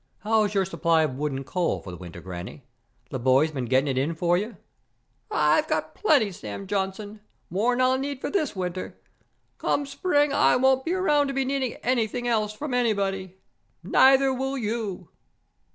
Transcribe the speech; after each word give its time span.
How's 0.21 0.55
your 0.55 0.65
supply 0.65 1.03
of 1.03 1.13
wood 1.15 1.31
and 1.31 1.45
coal 1.45 1.79
for 1.79 1.91
the 1.91 1.95
winter, 1.97 2.21
Granny? 2.21 2.63
The 3.11 3.19
boys 3.19 3.51
been 3.51 3.65
getting 3.65 3.87
it 3.87 3.99
in 3.99 4.15
for 4.15 4.35
you?" 4.35 4.57
"I 5.29 5.61
got 5.67 5.93
plenty, 5.93 6.31
Sam 6.31 6.65
Johnson. 6.65 7.21
More'n 7.51 7.79
I'll 7.81 7.99
need 7.99 8.19
for 8.19 8.31
this 8.31 8.55
winter. 8.55 8.97
Come 9.59 9.85
spring, 9.85 10.33
I 10.33 10.55
won't 10.55 10.85
be 10.85 10.93
around 10.95 11.27
to 11.27 11.33
be 11.35 11.45
needing 11.45 11.75
anything 11.83 12.27
else 12.27 12.51
from 12.51 12.73
anybody. 12.73 13.37
Neither 13.83 14.33
will 14.33 14.57
you!" 14.57 15.09